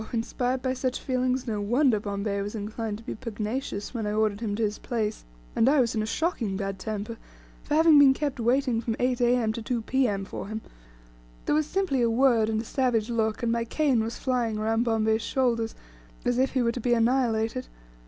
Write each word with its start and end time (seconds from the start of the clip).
Inspired 0.13 0.63
by 0.63 0.73
such 0.73 0.99
feelings, 0.99 1.45
no 1.45 1.61
wonder 1.61 1.99
Bombay 1.99 2.41
was 2.41 2.55
inclined 2.55 2.97
to 2.97 3.03
be 3.03 3.13
pugnacious 3.13 3.93
when 3.93 4.07
I 4.07 4.13
ordered 4.13 4.39
him 4.39 4.55
to 4.55 4.63
his 4.63 4.79
place, 4.79 5.23
and 5.55 5.69
I 5.69 5.79
was 5.79 5.93
in 5.93 6.01
a 6.01 6.07
shocking 6.07 6.57
bad 6.57 6.79
temper 6.79 7.17
for 7.61 7.75
having 7.75 7.99
been 7.99 8.15
kept 8.15 8.39
waiting 8.39 8.81
from 8.81 8.95
8 8.97 9.21
A.M. 9.21 9.53
to 9.53 9.61
2 9.61 9.83
P.M. 9.83 10.25
for 10.25 10.47
him. 10.47 10.61
There 11.45 11.53
was 11.53 11.67
simply 11.67 12.01
a 12.01 12.09
word 12.09 12.49
and 12.49 12.59
a 12.59 12.65
savage 12.65 13.11
look, 13.11 13.43
and 13.43 13.51
my 13.51 13.63
cane 13.63 14.03
was 14.03 14.17
flying 14.17 14.57
around 14.57 14.85
Bombay's 14.85 15.21
shoulders, 15.21 15.75
as 16.25 16.39
if 16.39 16.53
he 16.53 16.63
were 16.63 16.71
to 16.71 16.81
be 16.81 16.95
annihilated. 16.95 17.67